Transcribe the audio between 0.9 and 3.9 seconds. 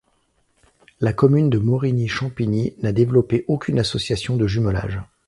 La commune de Morigny-Champigny n'a développé aucune